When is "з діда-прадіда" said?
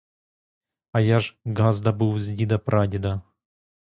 2.19-3.21